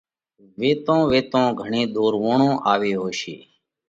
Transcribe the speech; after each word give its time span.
۔ويتون 0.59 0.99
ويتون 1.11 1.45
گھڻي 1.59 1.81
ۮورووڻون 1.93 2.43
آوي 2.71 2.91
هوشي 3.01 3.37